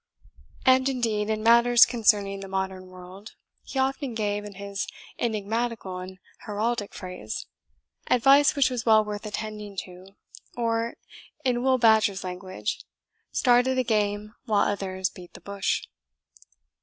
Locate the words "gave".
4.15-4.43